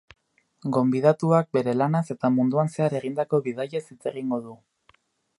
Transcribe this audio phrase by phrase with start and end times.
[0.75, 4.57] Gonbidatuak bere lanaz eta munduan zehar egindako bidaiez hitz egingo du.